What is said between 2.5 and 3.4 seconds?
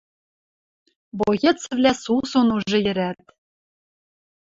уже йӹрӓт.